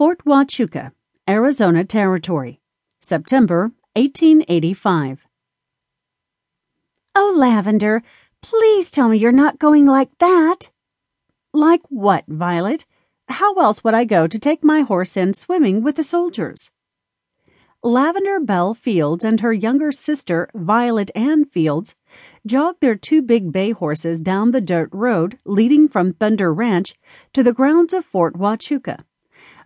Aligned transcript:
Fort 0.00 0.24
Huachuca, 0.24 0.92
Arizona 1.28 1.84
Territory, 1.84 2.58
September 3.02 3.72
1885. 3.96 5.26
Oh, 7.14 7.34
Lavender, 7.36 8.02
please 8.40 8.90
tell 8.90 9.10
me 9.10 9.18
you're 9.18 9.30
not 9.30 9.58
going 9.58 9.84
like 9.84 10.08
that. 10.16 10.70
Like 11.52 11.82
what, 11.90 12.24
Violet? 12.28 12.86
How 13.28 13.52
else 13.56 13.84
would 13.84 13.92
I 13.92 14.04
go 14.06 14.26
to 14.26 14.38
take 14.38 14.64
my 14.64 14.80
horse 14.80 15.18
in 15.18 15.34
swimming 15.34 15.82
with 15.82 15.96
the 15.96 16.02
soldiers? 16.02 16.70
Lavender 17.82 18.40
Belle 18.40 18.72
Fields 18.72 19.22
and 19.22 19.40
her 19.40 19.52
younger 19.52 19.92
sister, 19.92 20.48
Violet 20.54 21.10
Ann 21.14 21.44
Fields, 21.44 21.94
jogged 22.46 22.80
their 22.80 22.94
two 22.94 23.20
big 23.20 23.52
bay 23.52 23.72
horses 23.72 24.22
down 24.22 24.52
the 24.52 24.62
dirt 24.62 24.88
road 24.92 25.38
leading 25.44 25.88
from 25.88 26.14
Thunder 26.14 26.54
Ranch 26.54 26.94
to 27.34 27.42
the 27.42 27.52
grounds 27.52 27.92
of 27.92 28.06
Fort 28.06 28.38
Huachuca. 28.38 29.04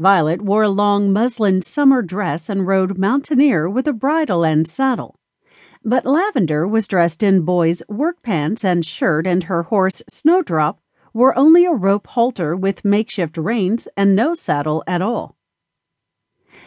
Violet 0.00 0.40
wore 0.40 0.62
a 0.62 0.70
long 0.70 1.12
muslin 1.12 1.60
summer 1.60 2.00
dress 2.00 2.48
and 2.48 2.66
rode 2.66 2.96
mountaineer 2.96 3.68
with 3.68 3.86
a 3.86 3.92
bridle 3.92 4.46
and 4.46 4.66
saddle. 4.66 5.20
But 5.84 6.06
Lavender 6.06 6.66
was 6.66 6.88
dressed 6.88 7.22
in 7.22 7.42
boys' 7.42 7.82
work 7.86 8.22
pants 8.22 8.64
and 8.64 8.82
shirt, 8.82 9.26
and 9.26 9.44
her 9.44 9.64
horse, 9.64 10.00
Snowdrop, 10.08 10.80
wore 11.12 11.36
only 11.36 11.66
a 11.66 11.72
rope 11.72 12.06
halter 12.06 12.56
with 12.56 12.82
makeshift 12.82 13.36
reins 13.36 13.88
and 13.94 14.16
no 14.16 14.32
saddle 14.32 14.82
at 14.86 15.02
all. 15.02 15.36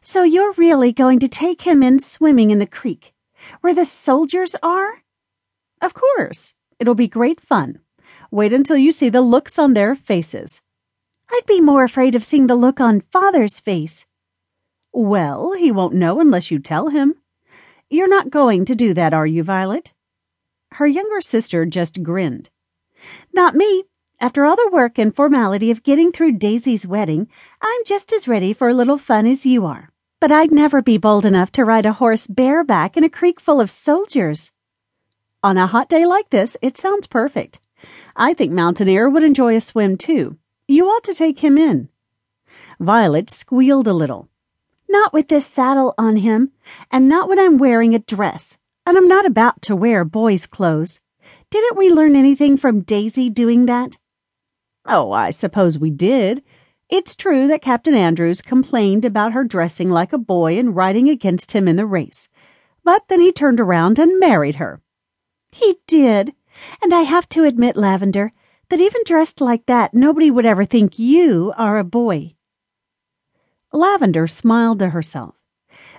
So 0.00 0.22
you're 0.22 0.54
really 0.54 0.94
going 0.94 1.18
to 1.18 1.28
take 1.28 1.60
him 1.60 1.82
in 1.82 1.98
swimming 1.98 2.50
in 2.50 2.60
the 2.60 2.66
creek, 2.66 3.12
where 3.60 3.74
the 3.74 3.84
soldiers 3.84 4.56
are? 4.62 5.02
Of 5.82 5.92
course. 5.92 6.54
It'll 6.78 6.94
be 6.94 7.08
great 7.08 7.42
fun. 7.42 7.80
Wait 8.30 8.54
until 8.54 8.78
you 8.78 8.90
see 8.90 9.10
the 9.10 9.20
looks 9.20 9.58
on 9.58 9.74
their 9.74 9.94
faces. 9.94 10.62
I'd 11.30 11.46
be 11.46 11.60
more 11.60 11.84
afraid 11.84 12.14
of 12.14 12.24
seeing 12.24 12.46
the 12.46 12.56
look 12.56 12.80
on 12.80 13.02
Father's 13.12 13.60
face. 13.60 14.06
Well, 14.92 15.52
he 15.52 15.70
won't 15.70 15.94
know 15.94 16.20
unless 16.20 16.50
you 16.50 16.58
tell 16.58 16.88
him. 16.88 17.14
You're 17.90 18.08
not 18.08 18.30
going 18.30 18.64
to 18.66 18.74
do 18.74 18.94
that, 18.94 19.14
are 19.14 19.26
you, 19.26 19.42
Violet? 19.42 19.92
Her 20.72 20.86
younger 20.86 21.20
sister 21.20 21.64
just 21.64 22.02
grinned. 22.02 22.50
Not 23.32 23.54
me. 23.54 23.84
After 24.20 24.44
all 24.44 24.56
the 24.56 24.70
work 24.72 24.98
and 24.98 25.14
formality 25.14 25.70
of 25.70 25.84
getting 25.84 26.10
through 26.10 26.32
Daisy's 26.32 26.86
wedding, 26.86 27.28
I'm 27.62 27.84
just 27.84 28.12
as 28.12 28.26
ready 28.26 28.52
for 28.52 28.68
a 28.68 28.74
little 28.74 28.98
fun 28.98 29.26
as 29.26 29.46
you 29.46 29.64
are. 29.64 29.90
But 30.20 30.32
I'd 30.32 30.50
never 30.50 30.82
be 30.82 30.98
bold 30.98 31.24
enough 31.24 31.52
to 31.52 31.64
ride 31.64 31.86
a 31.86 31.92
horse 31.92 32.26
bareback 32.26 32.96
in 32.96 33.04
a 33.04 33.08
creek 33.08 33.38
full 33.38 33.60
of 33.60 33.70
soldiers. 33.70 34.50
On 35.44 35.56
a 35.56 35.68
hot 35.68 35.88
day 35.88 36.04
like 36.04 36.30
this, 36.30 36.56
it 36.60 36.76
sounds 36.76 37.06
perfect. 37.06 37.60
I 38.16 38.34
think 38.34 38.52
Mountaineer 38.52 39.08
would 39.08 39.22
enjoy 39.22 39.54
a 39.54 39.60
swim 39.60 39.96
too. 39.96 40.36
You 40.70 40.86
ought 40.88 41.02
to 41.04 41.14
take 41.14 41.38
him 41.38 41.56
in. 41.56 41.88
Violet 42.78 43.30
squealed 43.30 43.88
a 43.88 43.94
little. 43.94 44.28
Not 44.86 45.14
with 45.14 45.28
this 45.28 45.46
saddle 45.46 45.94
on 45.96 46.16
him, 46.16 46.52
and 46.90 47.08
not 47.08 47.26
when 47.26 47.38
I'm 47.38 47.56
wearing 47.56 47.94
a 47.94 47.98
dress, 47.98 48.58
and 48.84 48.98
I'm 48.98 49.08
not 49.08 49.24
about 49.24 49.62
to 49.62 49.74
wear 49.74 50.04
boys' 50.04 50.44
clothes. 50.44 51.00
Didn't 51.50 51.78
we 51.78 51.90
learn 51.90 52.14
anything 52.14 52.58
from 52.58 52.82
Daisy 52.82 53.30
doing 53.30 53.64
that? 53.64 53.96
Oh, 54.84 55.10
I 55.10 55.30
suppose 55.30 55.78
we 55.78 55.90
did. 55.90 56.44
It's 56.90 57.16
true 57.16 57.46
that 57.46 57.62
Captain 57.62 57.94
Andrews 57.94 58.42
complained 58.42 59.06
about 59.06 59.32
her 59.32 59.44
dressing 59.44 59.88
like 59.88 60.12
a 60.12 60.18
boy 60.18 60.58
and 60.58 60.76
riding 60.76 61.08
against 61.08 61.52
him 61.52 61.66
in 61.66 61.76
the 61.76 61.86
race. 61.86 62.28
But 62.84 63.08
then 63.08 63.22
he 63.22 63.32
turned 63.32 63.60
around 63.60 63.98
and 63.98 64.20
married 64.20 64.56
her. 64.56 64.82
He 65.50 65.78
did. 65.86 66.34
And 66.82 66.92
I 66.92 67.02
have 67.02 67.26
to 67.30 67.44
admit, 67.44 67.76
Lavender, 67.76 68.32
that 68.70 68.80
even 68.80 69.02
dressed 69.04 69.40
like 69.40 69.66
that, 69.66 69.94
nobody 69.94 70.30
would 70.30 70.46
ever 70.46 70.64
think 70.64 70.98
you 70.98 71.52
are 71.56 71.78
a 71.78 71.84
boy. 71.84 72.34
Lavender 73.72 74.26
smiled 74.26 74.78
to 74.78 74.90
herself. 74.90 75.36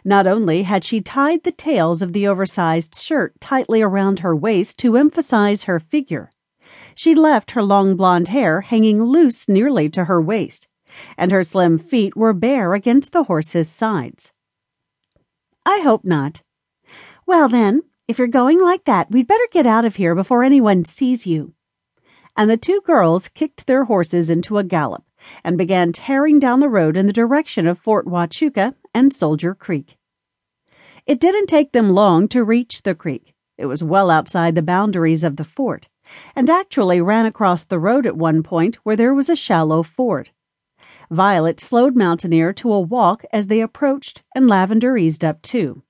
Not 0.04 0.28
only 0.28 0.64
had 0.64 0.84
she 0.84 1.02
tied 1.02 1.44
the 1.44 1.52
tails 1.52 2.02
of 2.02 2.14
the 2.14 2.28
oversized 2.28 2.96
shirt 2.96 3.40
tightly 3.40 3.82
around 3.82 4.20
her 4.20 4.36
waist 4.36 4.78
to 4.80 4.98
emphasize 4.98 5.64
her 5.64 5.80
figure, 5.80 6.32
she 6.96 7.16
left 7.16 7.52
her 7.52 7.64
long 7.64 7.96
blonde 7.96 8.30
hair 8.30 8.62
hanging 8.62 9.02
loose 9.04 9.50
nearly 9.50 9.90
to 9.90 10.06
her 10.06 10.22
waist, 10.22 10.68
and 11.18 11.32
her 11.32 11.44
slim 11.44 11.78
feet 11.80 12.16
were 12.16 12.34
bare 12.34 12.74
against 12.74 13.12
the 13.12 13.24
horse's 13.24 13.70
sides. 13.70 14.32
I 15.66 15.80
hope 15.80 16.04
not. 16.04 16.42
Well, 17.26 17.50
then, 17.50 17.84
if 18.08 18.18
you're 18.18 18.28
going 18.28 18.60
like 18.60 18.86
that, 18.86 19.12
we'd 19.12 19.28
better 19.28 19.48
get 19.52 19.68
out 19.68 19.86
of 19.86 19.98
here 19.98 20.16
before 20.16 20.44
anyone 20.44 20.86
sees 20.86 21.28
you. 21.28 21.54
And 22.40 22.50
the 22.50 22.56
two 22.56 22.80
girls 22.86 23.28
kicked 23.28 23.68
their 23.68 23.84
horses 23.84 24.30
into 24.30 24.58
a 24.58 24.64
gallop 24.64 25.04
and 25.44 25.58
began 25.58 25.92
tearing 25.92 26.40
down 26.40 26.62
the 26.62 26.70
road 26.70 26.96
in 26.96 27.06
the 27.06 27.12
direction 27.12 27.68
of 27.68 27.78
Fort 27.78 28.06
Huachuca 28.06 28.76
and 28.94 29.12
Soldier 29.12 29.54
Creek. 29.54 29.98
It 31.06 31.20
didn't 31.20 31.48
take 31.48 31.74
them 31.74 31.90
long 31.90 32.30
to 32.30 32.46
reach 32.46 32.84
the 32.84 32.96
creek. 32.96 33.34
It 33.58 33.66
was 33.66 33.84
well 33.84 34.10
outside 34.10 34.56
the 34.56 34.62
boundaries 34.62 35.22
of 35.22 35.36
the 35.36 35.44
fort, 35.44 35.90
and 36.34 36.50
actually 36.50 37.02
ran 37.02 37.26
across 37.26 37.66
the 37.66 37.78
road 37.78 38.06
at 38.06 38.16
one 38.16 38.42
point 38.42 38.78
where 38.84 38.96
there 38.96 39.14
was 39.14 39.28
a 39.28 39.36
shallow 39.36 39.84
ford. 39.84 40.30
Violet 41.12 41.60
slowed 41.60 41.98
Mountaineer 41.98 42.54
to 42.54 42.72
a 42.72 42.80
walk 42.80 43.26
as 43.34 43.48
they 43.48 43.60
approached, 43.60 44.24
and 44.34 44.48
Lavender 44.48 44.96
eased 44.96 45.26
up 45.26 45.42
too. 45.42 45.84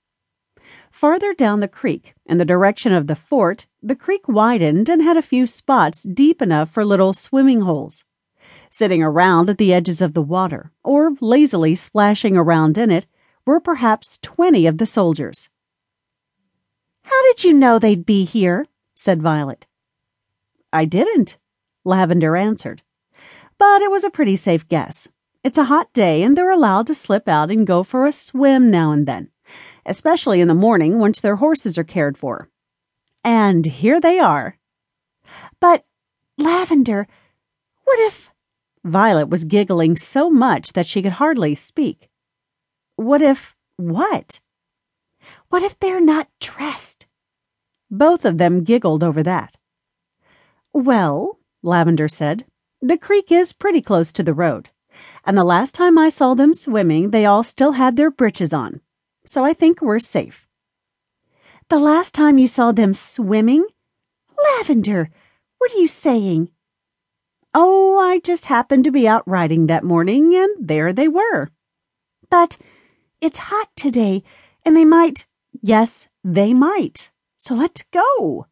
Farther 1.00 1.34
down 1.34 1.62
the 1.62 1.70
creek, 1.70 2.14
in 2.26 2.40
the 2.40 2.44
direction 2.44 2.92
of 2.92 3.08
the 3.08 3.16
fort, 3.16 3.68
the 3.82 3.96
creek 3.96 4.28
widened 4.28 4.90
and 4.90 5.02
had 5.02 5.16
a 5.16 5.22
few 5.22 5.48
spots 5.48 6.04
deep 6.04 6.42
enough 6.42 6.70
for 6.70 6.84
little 6.84 7.14
swimming 7.14 7.62
holes. 7.62 8.04
Sitting 8.70 9.02
around 9.02 9.50
at 9.50 9.58
the 9.58 9.74
edges 9.74 10.02
of 10.02 10.14
the 10.14 10.22
water, 10.22 10.74
or 10.84 11.16
lazily 11.22 11.74
splashing 11.74 12.36
around 12.36 12.78
in 12.78 12.92
it, 12.92 13.08
were 13.46 13.62
perhaps 13.62 14.20
twenty 14.22 14.68
of 14.68 14.78
the 14.78 14.86
soldiers. 14.86 15.48
How 17.04 17.24
did 17.28 17.46
you 17.46 17.54
know 17.54 17.80
they'd 17.80 18.06
be 18.06 18.26
here? 18.26 18.66
said 18.94 19.22
Violet. 19.22 19.68
I 20.74 20.84
didn't, 20.84 21.38
Lavender 21.86 22.36
answered. 22.36 22.82
But 23.58 23.82
it 23.82 23.90
was 23.90 24.04
a 24.04 24.09
pretty 24.09 24.36
safe 24.36 24.68
guess. 24.68 25.08
It's 25.46 25.58
a 25.58 25.72
hot 25.72 25.94
day, 25.94 26.24
and 26.24 26.36
they're 26.36 26.52
allowed 26.52 26.88
to 26.88 26.94
slip 26.94 27.30
out 27.30 27.50
and 27.50 27.66
go 27.66 27.84
for 27.84 28.06
a 28.06 28.12
swim 28.12 28.70
now 28.70 28.92
and 28.92 29.08
then, 29.08 29.30
especially 29.90 30.40
in 30.40 30.48
the 30.48 30.54
morning 30.54 31.00
once 31.00 31.20
their 31.20 31.38
horses 31.38 31.78
are 31.78 31.84
cared 31.84 32.18
for. 32.18 32.50
And 33.24 33.66
here 33.66 34.00
they 34.00 34.20
are. 34.20 34.58
But, 35.60 35.84
Lavender, 36.38 37.08
what 37.84 38.00
if. 38.00 38.30
Violet 38.86 39.28
was 39.28 39.44
giggling 39.44 39.98
so 39.98 40.30
much 40.30 40.72
that 40.74 40.86
she 40.86 41.02
could 41.02 41.14
hardly 41.14 41.54
speak. 41.54 42.10
What 42.96 43.22
if 43.22 43.56
what? 43.76 44.40
What 45.50 45.64
if 45.64 45.78
they're 45.80 46.00
not 46.00 46.30
dressed? 46.40 47.06
Both 47.92 48.24
of 48.24 48.38
them 48.38 48.64
giggled 48.64 49.04
over 49.04 49.22
that. 49.24 49.58
Well, 50.72 51.40
Lavender 51.62 52.08
said, 52.08 52.46
the 52.82 52.98
creek 52.98 53.32
is 53.32 53.52
pretty 53.52 53.82
close 53.82 54.14
to 54.14 54.24
the 54.24 54.34
road, 54.34 54.70
and 55.26 55.38
the 55.38 55.44
last 55.44 55.76
time 55.76 55.98
I 55.98 56.08
saw 56.08 56.34
them 56.34 56.54
swimming, 56.54 57.10
they 57.10 57.26
all 57.26 57.44
still 57.44 57.74
had 57.74 57.98
their 57.98 58.12
breeches 58.12 58.54
on, 58.54 58.80
so 59.29 59.45
I 59.45 59.53
think 59.53 59.79
we're 59.79 60.00
safe. 60.00 60.47
The 61.69 61.78
last 61.78 62.16
time 62.16 62.40
you 62.40 62.47
saw 62.47 62.72
them 62.72 62.95
swimming? 62.95 63.63
Lavender, 64.44 65.12
what 65.59 65.72
are 65.72 65.78
you 65.78 65.88
saying? 65.88 66.50
Oh, 67.53 68.00
I 68.00 68.17
just 68.17 68.45
happened 68.45 68.85
to 68.85 68.91
be 68.91 69.07
out 69.07 69.22
riding 69.28 69.67
that 69.67 69.84
morning, 69.84 70.34
and 70.34 70.50
there 70.59 70.91
they 70.91 71.07
were. 71.07 71.50
But 72.31 72.57
it's 73.22 73.38
hot 73.38 73.69
today, 73.75 74.23
and 74.66 74.75
they 74.75 74.84
might. 74.84 75.28
Yes, 75.61 76.07
they 76.23 76.51
might. 76.51 77.11
So 77.38 77.53
let's 77.53 77.84
go. 77.94 78.47